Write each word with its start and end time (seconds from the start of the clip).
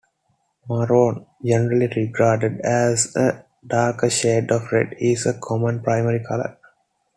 Maroon, 0.67 1.27
generally 1.45 1.85
regarded 1.95 2.59
as 2.61 3.15
a 3.15 3.45
darker 3.67 4.09
shade 4.09 4.51
of 4.51 4.71
red, 4.71 4.95
is 4.97 5.27
a 5.27 5.37
common 5.39 5.79
primary 5.83 6.21
color. 6.23 6.57